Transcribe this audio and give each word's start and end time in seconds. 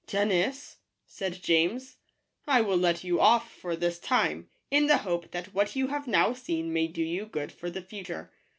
"Dennis," 0.07 0.77
said 1.05 1.43
James," 1.43 1.97
I 2.47 2.61
will 2.61 2.75
let 2.75 3.03
you 3.03 3.19
off 3.19 3.51
for 3.51 3.75
this 3.75 3.99
time, 3.99 4.49
in 4.71 4.87
the 4.87 4.97
hope 4.97 5.29
that 5.29 5.53
what 5.53 5.75
you 5.75 5.89
have 5.89 6.07
now 6.07 6.33
seen 6.33 6.73
may 6.73 6.87
do 6.87 7.03
you 7.03 7.27
good 7.27 7.51
for 7.51 7.69
the 7.69 7.83
future. 7.83 8.31